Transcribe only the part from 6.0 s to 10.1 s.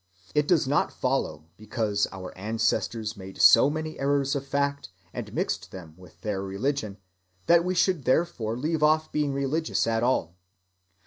their religion, that we should therefore leave off being religious at